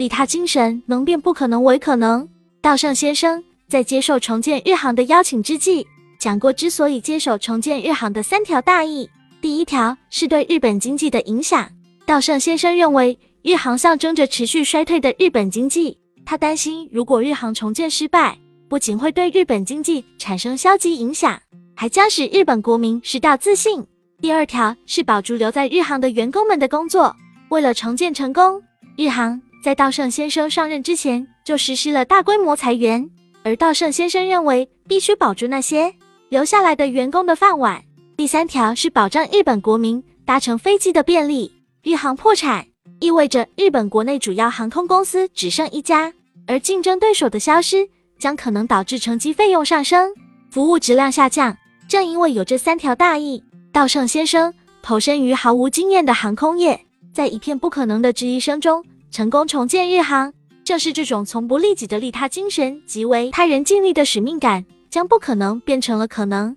[0.00, 2.26] 利他精神能变不可能为可能。
[2.62, 5.86] 稻盛先生在接受重建日航的邀请之际，
[6.18, 9.10] 讲过之所以接手重建日航的三条大意。
[9.42, 11.70] 第一条是对日本经济的影响。
[12.06, 15.98] 稻盛先生认为，日航象征着持续衰退的日本经济。
[16.24, 18.38] 他担心，如果日航重建失败，
[18.70, 21.38] 不仅会对日本经济产生消极影响，
[21.76, 23.86] 还将使日本国民失掉自信。
[24.22, 27.14] 第二条是保住留在日航的员工们的工作。
[27.50, 28.62] 为了重建成功，
[28.96, 33.10] 日航在稻盛先生上任之前就实施了大规模裁员，
[33.42, 35.94] 而稻盛先生认为必须保住那些
[36.30, 37.82] 留下来的员工的饭碗。
[38.16, 41.52] 第三条是保障日本国民搭乘飞机的便利。
[41.82, 42.66] 日航破产
[43.00, 46.12] 意味着日本国内主要航空公司只剩一家，
[46.46, 50.10] 而竞争对手的消失将可能导致乘机费用上升、
[50.50, 51.56] 服务质量下降。
[51.88, 53.42] 正因为有这三条大意，
[53.72, 56.78] 稻盛先生投身于毫无经验的航空业，
[57.12, 60.32] 在一片不可能的质疑声中成功重建日航。
[60.62, 66.56] 正是这种从不利己的利他精神，极为他人尽力的使命感，将不可能变成了可能。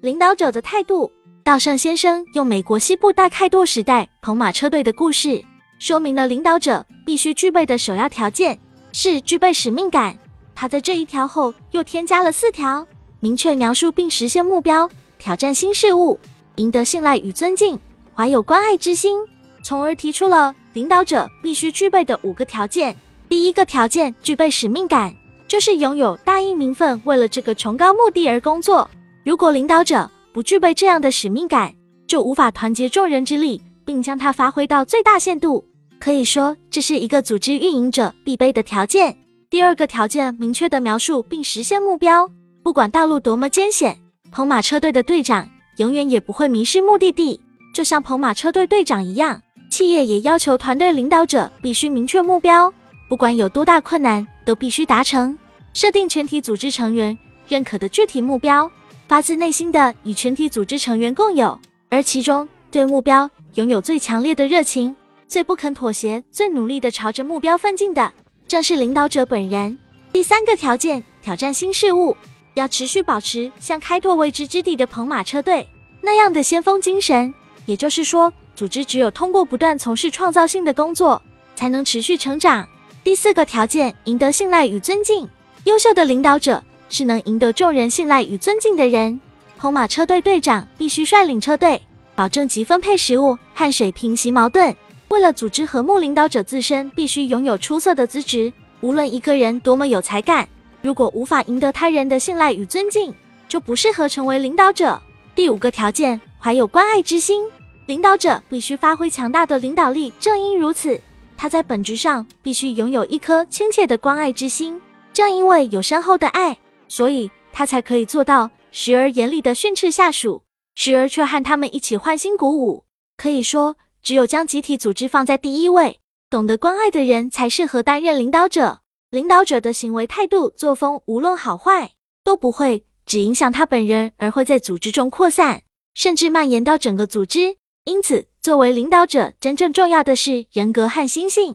[0.00, 1.10] 领导者的态度，
[1.42, 5.44] 稻盛先生用美国西部大开拓时代彭马车队的故事，
[5.78, 8.58] 说明了领导者必须具备的首要条件
[8.92, 10.16] 是具备使命感。
[10.54, 12.86] 他在这一条后又添加了四条：
[13.20, 16.18] 明确描述并实现目标，挑战新事物，
[16.56, 17.78] 赢得信赖与尊敬，
[18.14, 19.18] 怀有关爱之心，
[19.62, 22.94] 从而提出了领导者必须具备的五个条件。
[23.28, 25.14] 第一个条件，具备使命感，
[25.46, 28.88] 就是拥有大义名分，为了这个崇高目的而工作。
[29.24, 31.72] 如果领导者不具备这样的使命感，
[32.08, 35.64] 就无法团结众人之力，并将它发挥到最大限度。
[36.00, 39.16] 可以说，这是一个组织运营者必备的条件。
[39.48, 42.28] 第二个条件，明确的描述并实现目标。
[42.64, 43.96] 不管道路多么艰险，
[44.32, 47.40] 彭马车队的队长永远也不会迷失目的地。
[47.72, 49.40] 就像彭马车队队长一样，
[49.74, 52.72] 企业也要求团队领导者必须明确目标，
[53.08, 55.36] 不管有多大困难，都必须达成。
[55.72, 58.70] 设定全体组织成员认可的具体目标。
[59.08, 61.58] 发自内心的与全体组织成员共有，
[61.88, 64.94] 而其中对目标拥有最强烈的热情、
[65.26, 68.12] 最不肯妥协、最努力的朝着目标奋进的，
[68.46, 69.76] 正是领导者本人。
[70.12, 72.16] 第三个条件，挑战新事物，
[72.54, 75.68] 要持续保持像开拓未知之地的彭马车队
[76.00, 77.34] 那样的先锋精神。
[77.66, 81.20] 也就是说，组织只有通过不断从事创造性的工作，
[81.54, 82.66] 才能持续成长。
[83.02, 85.28] 第四个条件，赢得信赖与尊敬，
[85.64, 86.62] 优秀的领导者。
[86.90, 89.20] 是能赢得众人信赖与尊敬的人。
[89.58, 91.80] 红马车队队长必须率领车队，
[92.14, 94.72] 保证及分配食物和水平息矛盾。
[95.08, 98.52] 为了组织和睦，领导者自身必须拥有出色的资质。
[98.80, 100.46] 无论一个人多么有才干，
[100.82, 103.12] 如果无法赢得他人的信赖与尊敬，
[103.48, 105.00] 就不适合成为领导者。
[105.34, 107.42] 第五个条件，怀有关爱之心。
[107.86, 110.12] 领导者必须发挥强大的领导力。
[110.18, 111.00] 正因如此，
[111.36, 114.80] 他在本质上必须拥有一颗亲切的关爱之心。
[115.12, 116.56] 正因为有深厚的爱。
[116.86, 120.42] 所以他才可以做到时而严厉的训斥下属，
[120.74, 122.84] 时而却和他们一起欢欣鼓舞。
[123.16, 128.80] 可以说，只有将集体组织放在第一位，懂得关爱的人才适合担任领导者。
[129.10, 131.92] 领导者的行为态度、作风，无论好坏，
[132.22, 135.62] 都不会只影响他本人，而会在组织中扩散，
[135.94, 137.56] 甚至蔓延到整个组织。
[137.86, 141.54] 因此，作为领导者，真正重要的是人格和心性。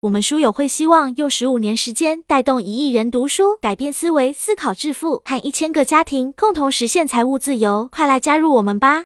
[0.00, 7.88] 我们书友会希望用十五年时间带动一亿人读书，改变思维，思考致富，和一千个家庭共同实现财务自由。
[7.92, 8.98] 快来加入我们吧！